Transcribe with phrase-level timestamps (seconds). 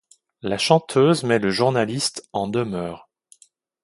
[0.41, 3.07] La chanteuse met le journaliste en demeure.